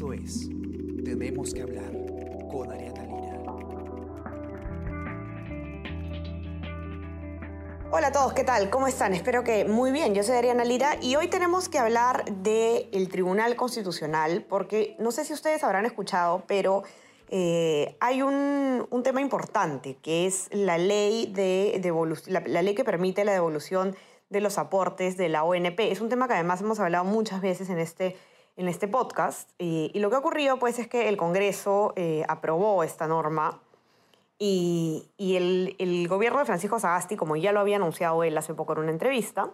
[0.00, 0.48] Esto es
[1.04, 1.92] Tenemos que hablar
[2.50, 3.42] con Ariana Lira.
[7.90, 8.70] Hola a todos, ¿qué tal?
[8.70, 9.12] ¿Cómo están?
[9.12, 10.14] Espero que muy bien.
[10.14, 15.26] Yo soy Ariana Lira y hoy tenemos que hablar del Tribunal Constitucional porque no sé
[15.26, 16.82] si ustedes habrán escuchado, pero
[17.28, 21.78] eh, hay un, un, tema importante que es la ley, de,
[22.24, 23.94] la ley que permite la devolución
[24.30, 25.78] de los aportes de la ONP.
[25.92, 28.16] Es un tema que además hemos hablado muchas veces en este
[28.56, 29.50] en este podcast.
[29.58, 33.60] Y, lo que ha ocurrido pues, es que el Congreso eh, aprobó esta norma
[34.42, 38.80] y, el, gobierno de Francisco Sagasti, como ya lo había anunciado él hace poco en
[38.80, 39.50] una entrevista,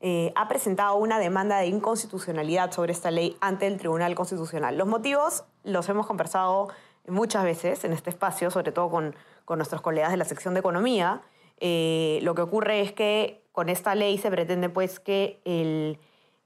[0.00, 4.78] eh, ha presentado una demanda de inconstitucionalidad sobre esta ley ante el Tribunal Constitucional.
[4.78, 6.68] Los motivos los hemos conversado
[7.08, 10.60] muchas veces en este espacio, sobre todo con, con nuestros colegas de la sección de
[10.60, 11.22] Economía.
[11.58, 15.98] Eh, lo que ocurre es que con esta ley se pretende pues que el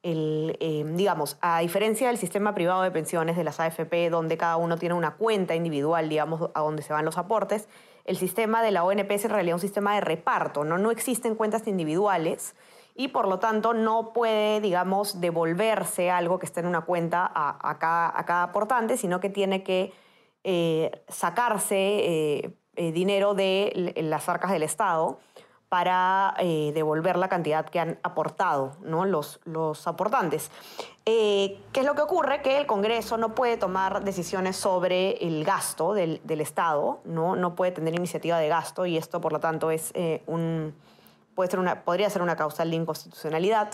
[0.09, 4.79] eh, digamos, a diferencia del sistema privado de pensiones de las AFP, donde cada uno
[4.79, 7.69] tiene una cuenta individual, digamos, a donde se van los aportes,
[8.05, 10.79] el sistema de la ONP es en realidad un sistema de reparto, ¿no?
[10.79, 12.55] No existen cuentas individuales
[12.95, 17.79] y por lo tanto no puede, digamos, devolverse algo que esté en una cuenta a,
[17.81, 19.93] cada, aportante, sino que tiene que
[20.45, 25.19] eh, sacarse eh, dinero de las arcas del Estado
[25.69, 29.05] para eh, devolver la cantidad que han aportado ¿no?
[29.05, 30.51] los, los aportantes.
[31.05, 32.41] Eh, ¿Qué es lo que ocurre?
[32.43, 37.35] Que el Congreso no puede tomar decisiones sobre el gasto del, del Estado, ¿no?
[37.35, 40.73] no puede tener iniciativa de gasto y esto, por lo tanto, es, eh, un,
[41.35, 43.71] puede ser una, podría ser una causal de inconstitucionalidad.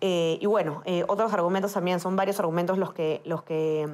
[0.00, 3.86] y bueno, otros argumentos también, son varios argumentos los que, los que,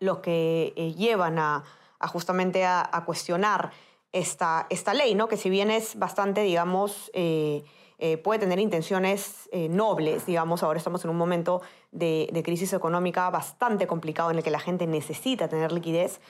[0.00, 1.62] los que llevan a,
[2.08, 3.70] justamente a cuestionar
[4.12, 5.28] esta, esta ley, ¿no?
[5.28, 7.64] que si bien es bastante, digamos, eh,
[7.98, 13.28] eh, puede tener intenciones eh, nobles, digamos, ahora estamos en un momento de, crisis económica
[13.30, 16.20] bastante complicado en el que la gente necesita tener liquidez,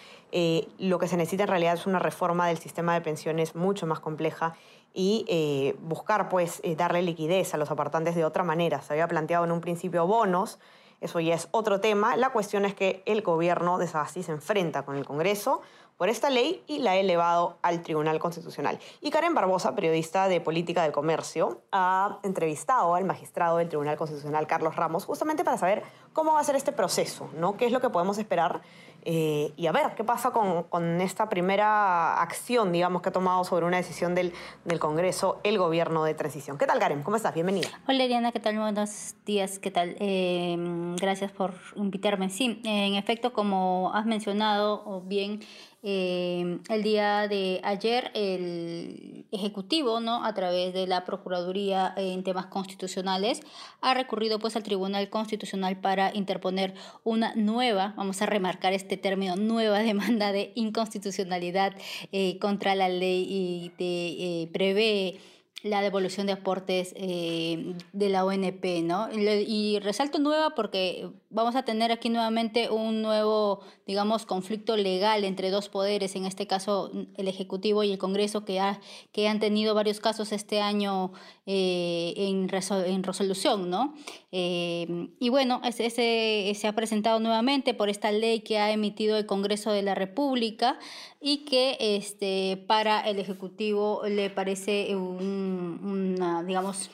[0.79, 4.01] lo que se necesita en realidad es una reforma del sistema de pensiones mucho más
[4.01, 4.55] compleja
[4.95, 8.81] y buscar, pues, darle liquidez a los apartantes de otra manera.
[8.81, 10.59] Se había planteado en un principio bonos,
[11.01, 12.17] eso ya es otro tema.
[12.17, 15.61] La cuestión es que el gobierno de Sagasti se enfrenta con el Congreso
[15.97, 18.79] por esta ley y la ha elevado al Tribunal Constitucional.
[19.01, 24.47] Y Karen Barbosa, periodista de Política del Comercio, ha entrevistado al magistrado del Tribunal Constitucional,
[24.47, 27.57] Carlos Ramos, justamente para saber cómo va a ser este proceso, ¿no?
[27.57, 28.61] ¿Qué es lo que podemos esperar?
[29.09, 33.65] Eh, y a ver, ¿qué pasa con, esta primera acción, digamos, que ha tomado sobre
[33.65, 34.33] una decisión del,
[34.81, 36.59] Congreso el gobierno de transición?
[36.59, 37.05] ¿Qué tal, Karen?
[37.05, 37.33] ¿Cómo estás?
[37.33, 37.69] Bienvenida.
[37.87, 38.59] Hola, Diana, ¿qué tal?
[38.59, 39.97] Buenos días, ¿qué tal?
[40.01, 40.57] Eh,
[41.01, 42.31] gracias por invitarme.
[42.31, 45.41] Sí, en efecto, como has mencionado bien,
[45.89, 50.25] eh, el día de ayer el Ejecutivo, ¿no?
[50.25, 53.41] a través de la Procuraduría en temas constitucionales,
[53.83, 59.37] ha recurrido pues al Tribunal Constitucional para interponer una nueva, vamos a remarcar este término,
[59.37, 61.73] nueva demanda de inconstitucionalidad
[62.11, 65.21] eh, contra la ley y de, eh, prevé
[65.63, 69.09] la devolución de aportes eh, de la ONP, ¿no?
[69.13, 75.51] Y resalto nueva porque vamos a tener aquí nuevamente un nuevo, digamos, conflicto legal entre
[75.51, 78.81] dos poderes, en este caso el Ejecutivo y el Congreso, que, ha,
[79.13, 81.13] que han tenido varios casos este año
[81.47, 82.49] eh, en,
[82.87, 83.95] en resolución, ¿no?
[84.39, 89.25] Eh, y bueno, ese se ha presentado nuevamente por esta ley que ha emitido el
[89.25, 90.79] Congreso de la República
[91.23, 96.91] y que este, para el Ejecutivo le parece un, digamos,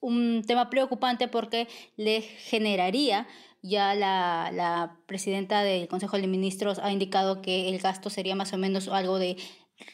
[0.00, 1.68] un tema preocupante porque
[1.98, 3.26] le generaría
[3.60, 8.54] ya la, la, presidenta del Consejo de Ministros ha indicado que el gasto sería más
[8.54, 9.36] o menos algo de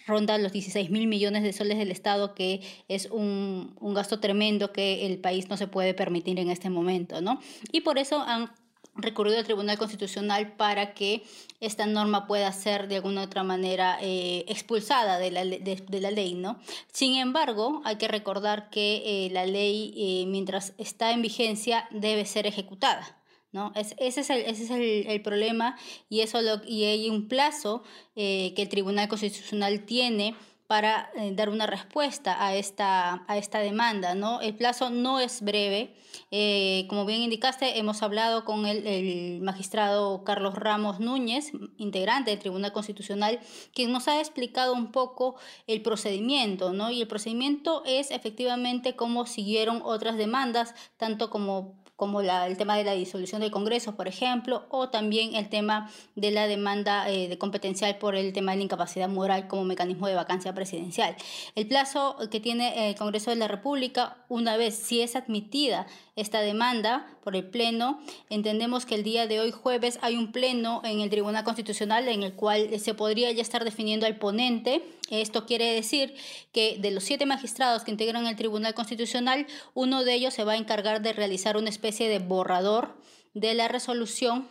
[0.06, 4.72] ronda los 16 mil millones de soles del Estado, que es un, un, gasto tremendo
[4.72, 7.40] que el país no se puede permitir en este momento, ¿no?
[7.72, 8.50] Y por eso han
[8.94, 11.22] recurrido al Tribunal Constitucional para que
[11.60, 16.34] esta norma pueda ser de alguna otra manera eh, expulsada de la, de, la, ley,
[16.34, 16.58] ¿no?
[16.92, 22.26] Sin embargo, hay que recordar que eh, la ley, eh, mientras está en vigencia, debe
[22.26, 23.21] ser ejecutada.
[23.52, 23.70] ¿No?
[23.74, 25.76] ese es, el, ese es el, el, problema
[26.08, 27.82] y, eso y hay un plazo
[28.14, 30.34] que el Tribunal Constitucional tiene
[30.72, 34.14] para eh, dar una respuesta a esta, a esta demanda.
[34.14, 34.40] ¿no?
[34.40, 35.94] El plazo no es breve.
[36.30, 42.40] Eh, como bien indicaste, hemos hablado con el, el, magistrado Carlos Ramos Núñez, integrante del
[42.40, 43.38] Tribunal Constitucional,
[43.74, 46.72] quien nos ha explicado un poco el procedimiento.
[46.72, 46.90] ¿no?
[46.90, 52.82] Y el procedimiento es efectivamente cómo siguieron otras demandas, tanto como como el tema de
[52.82, 57.38] la disolución del Congreso, por ejemplo, o también el tema de la demanda eh, de
[57.38, 61.14] competencial por el tema de la incapacidad moral como mecanismo de vacancia presidencial.
[61.54, 66.40] El plazo que tiene el Congreso de la República, una vez si es admitida esta
[66.40, 68.00] demanda por el Pleno.
[68.28, 72.22] Entendemos que el día de hoy, jueves, hay un Pleno en el Tribunal Constitucional en
[72.22, 74.82] el cual se podría ya estar definiendo al ponente.
[75.10, 76.14] Esto quiere decir
[76.52, 80.52] que de los siete magistrados que integran el Tribunal Constitucional, uno de ellos se va
[80.52, 82.96] a encargar de realizar una especie de borrador
[83.34, 84.48] de la resolución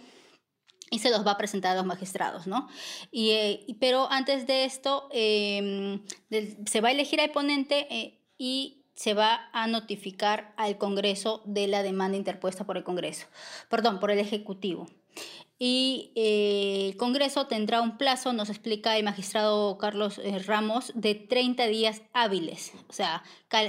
[0.89, 2.67] y se los va a presentar a los magistrados, ¿no?
[3.11, 6.03] Y, eh, pero antes de esto, em,
[6.65, 11.67] se va a elegir al ponente eh, y se va a notificar al Congreso de
[11.67, 13.27] la demanda interpuesta por el Congreso,
[13.69, 14.87] perdón, por el Ejecutivo.
[15.59, 21.13] Y eh, el Congreso tendrá un plazo, nos explica el magistrado Carlos eh, Ramos, de
[21.13, 23.23] 30 días hábiles, o sea,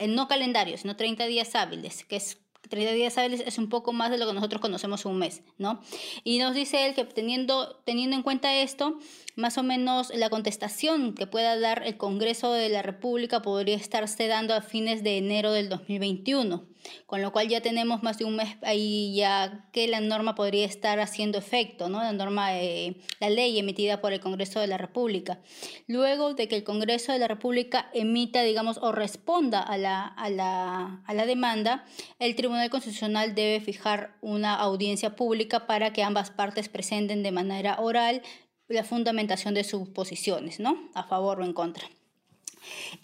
[0.08, 4.10] no calendarios, sino 30 días hábiles, que es 30 días hábiles es un poco más
[4.10, 5.80] de lo que nosotros conocemos un mes, ¿no?
[6.24, 8.98] Y nos dice él que teniendo, teniendo en cuenta esto,
[9.36, 14.26] más o menos la contestación que pueda dar el Congreso de la República podría estarse
[14.26, 16.66] dando a fines de enero del 2021,
[17.06, 20.66] con lo cual ya tenemos más de un mes ahí ya que la norma podría
[20.66, 21.98] estar haciendo efecto, ¿no?
[21.98, 25.40] La norma, eh, la ley emitida por el Congreso de la República.
[25.86, 30.28] Luego de que el Congreso de la República emita, digamos, o responda a la, a
[30.28, 31.84] la, a la demanda,
[32.18, 37.80] el Tribunal Constitucional debe fijar una audiencia pública para que ambas partes presenten de manera
[37.80, 38.22] oral
[38.68, 40.90] la fundamentación de sus posiciones, ¿no?
[40.94, 41.88] A favor o en contra.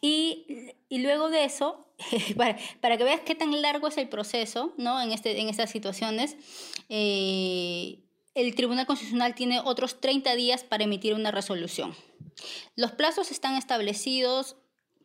[0.00, 1.86] Y, y luego de eso,
[2.36, 5.00] para, para, que veas qué tan largo es el proceso, ¿no?
[5.00, 6.36] En, este, en estas situaciones,
[6.88, 7.98] eh,
[8.34, 11.94] el Tribunal Constitucional tiene otros 30 días para emitir una resolución.
[12.76, 14.56] Los plazos están establecidos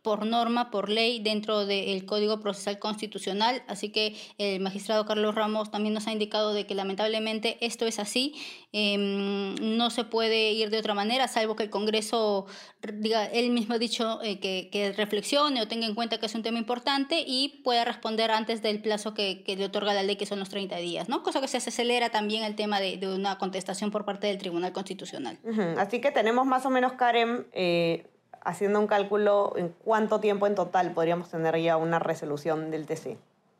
[0.03, 3.63] por norma, por ley, dentro del Código Procesal Constitucional.
[3.67, 7.99] Así que el magistrado Carlos Ramos también nos ha indicado de que lamentablemente esto es
[7.99, 8.35] así.
[8.73, 12.47] Em, no se puede ir de otra manera, salvo que el Congreso
[12.93, 16.43] diga, él mismo ha dicho eh, que, reflexione o tenga en cuenta que es un
[16.43, 20.39] tema importante y pueda responder antes del plazo que, le otorga la ley, que son
[20.39, 21.23] los 30 días, ¿no?
[21.23, 24.73] Cosa que se acelera también el tema de, de una contestación por parte del Tribunal
[24.73, 25.39] Constitucional.
[25.77, 28.07] Así que tenemos más o menos, Karen, eh,
[28.43, 33.17] haciendo un cálculo en cuánto tiempo en total podríamos tener ya una resolución del TC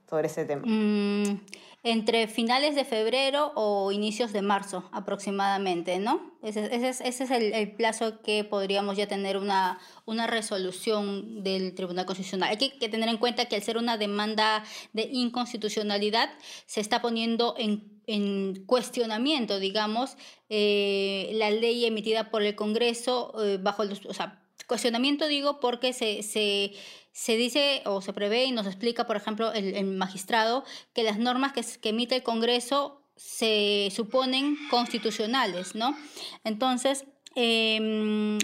[0.10, 0.64] sobre ese tema.
[0.66, 1.42] Mm,
[1.84, 6.34] entre finales de febrero o inicios de marzo aproximadamente, ¿no?
[6.42, 11.74] Ese, ese, ese es el, el, plazo que podríamos ya tener una, una resolución del
[11.74, 12.50] Tribunal Constitucional.
[12.50, 14.64] Hay que, que, tener en cuenta que al ser una demanda
[14.94, 16.30] de inconstitucionalidad
[16.66, 20.18] se está poniendo en en cuestionamiento, digamos,
[20.50, 25.94] eh, la ley emitida por el Congreso eh, bajo los, o sea, Cuestionamiento digo porque
[25.94, 26.74] se, se,
[27.12, 30.64] se, dice o se prevé y nos explica, por ejemplo, el, magistrado,
[30.94, 35.96] que las normas que, emite el Congreso se suponen constitucionales, ¿no?
[36.44, 37.06] Entonces,
[37.36, 38.38] eh,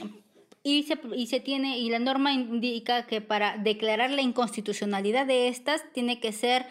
[0.63, 5.47] y se, y se tiene, y la norma indica que para declarar la inconstitucionalidad de
[5.47, 6.67] estas tiene que ser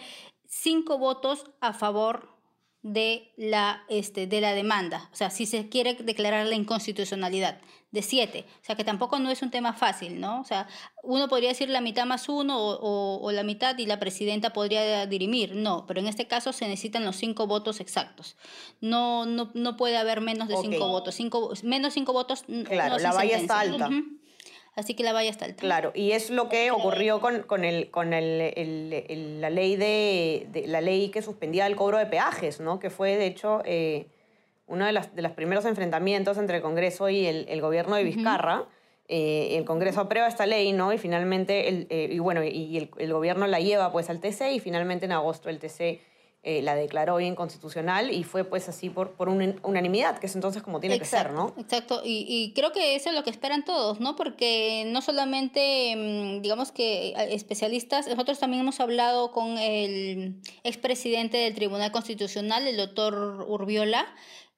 [0.46, 2.37] cinco votos a favor
[2.82, 7.60] de la, este, de la demanda, o sea, si se quiere declarar la inconstitucionalidad
[7.90, 10.40] de siete, o sea, que tampoco no es un tema fácil, ¿no?
[10.40, 10.68] O sea,
[11.02, 15.06] uno podría decir la mitad más uno o, o, la mitad y la presidenta podría
[15.06, 18.36] dirimir, no, pero en este caso se necesitan los cinco votos exactos,
[18.80, 23.00] no, no, no puede haber menos de cinco votos, cinco, menos cinco votos claro, no
[23.00, 23.88] la valla está alta.
[23.88, 24.18] Uh -huh.
[24.78, 25.60] Así que la valla está alta.
[25.60, 29.74] Claro, y es lo que ocurrió con, con, el, con el, el, el, la, ley
[29.74, 32.78] de, de, la ley que suspendía el cobro de peajes, ¿no?
[32.78, 34.06] que fue de hecho eh,
[34.68, 38.60] uno de, las, de los primeros enfrentamientos entre el Congreso y el, gobierno de Vizcarra.
[38.60, 38.66] Uh -huh.
[39.08, 40.92] eh, el Congreso aprueba esta ley, ¿no?
[40.92, 44.52] Y finalmente, el, eh, y bueno, y el, el, gobierno la lleva pues al TC
[44.52, 45.98] y finalmente en agosto el TC
[46.44, 50.62] eh, la declaró inconstitucional y fue pues así por, por un, unanimidad, que es entonces
[50.62, 51.54] como tiene exacto, que ser, ¿no?
[51.60, 54.14] Exacto, y, y, creo que eso es lo que esperan todos, ¿no?
[54.14, 61.54] Porque no solamente, mm, digamos que especialistas, nosotros también hemos hablado con el expresidente del
[61.54, 64.06] Tribunal Constitucional, el doctor Urbiola,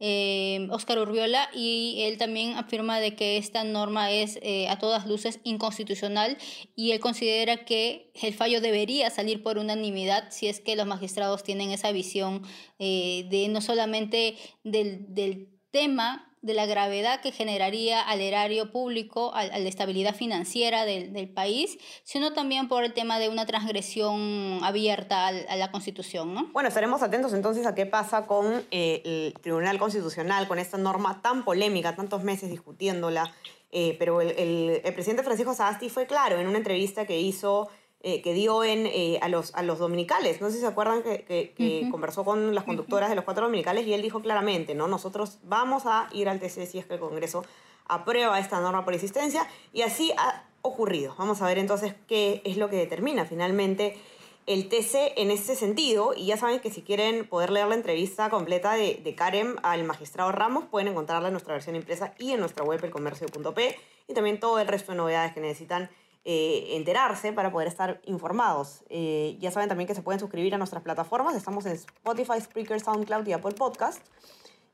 [0.02, 5.06] eh, Oscar Urbiola, y él también afirma de que esta norma es eh, a todas
[5.06, 6.38] luces inconstitucional
[6.74, 11.42] y él considera que el fallo debería salir por unanimidad si es que los magistrados
[11.42, 12.42] tienen esa visión
[12.78, 19.46] eh, de no solamente del, tema de la gravedad que generaría al erario público, a,
[19.46, 25.56] la estabilidad financiera del, país, sino también por el tema de una transgresión abierta a,
[25.56, 26.34] la Constitución.
[26.34, 26.48] ¿no?
[26.52, 31.22] Bueno, estaremos atentos entonces a qué pasa con eh, el Tribunal Constitucional, con esta norma
[31.22, 33.32] tan polémica, tantos meses discutiéndola.
[33.72, 37.68] Eh, pero el, presidente Francisco Sagasti fue claro en una entrevista que hizo
[38.02, 40.40] eh, que dio en, eh, a, los, a los dominicales.
[40.40, 41.90] No sé si se acuerdan que, que, que uh -huh.
[41.90, 43.10] conversó con las conductoras uh -huh.
[43.10, 44.88] de los cuatro dominicales y él dijo claramente, ¿no?
[44.88, 47.44] Nosotros vamos a ir al TC si es que el Congreso
[47.86, 51.14] aprueba esta norma por existencia y así ha ocurrido.
[51.18, 53.98] Vamos a ver entonces qué es lo que determina finalmente
[54.46, 56.14] el TC en ese sentido.
[56.16, 59.84] Y ya saben que si quieren poder leer la entrevista completa de, de Karen al
[59.84, 63.76] magistrado Ramos, pueden encontrarla en nuestra versión impresa y en nuestra web elcomercio.p
[64.08, 65.90] y también todo el resto de novedades que necesitan
[66.24, 68.84] eh, enterarse para poder estar informados.
[68.88, 71.34] Eh, ya saben también que se pueden suscribir a nuestras plataformas.
[71.34, 74.02] Estamos en Spotify, Spreaker, SoundCloud y Apple Podcast.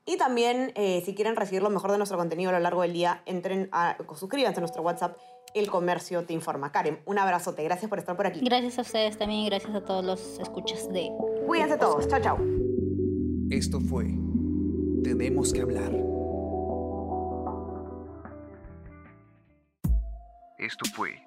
[0.05, 2.93] Y también, eh, si quieren recibir lo mejor de nuestro contenido a lo largo del
[2.93, 5.17] día, entren a, suscríbanse a nuestro WhatsApp
[5.53, 6.71] el Comercio te informa.
[6.71, 7.63] Karen, un abrazote.
[7.63, 8.41] Gracias por estar por aquí.
[8.43, 11.09] Gracias a ustedes también y gracias a todos los escuchas de...
[11.45, 12.07] Cuídense todos.
[12.07, 12.37] Chao, chao.
[13.49, 14.05] Esto fue
[15.03, 15.91] Tenemos que hablar.
[20.57, 21.26] Esto fue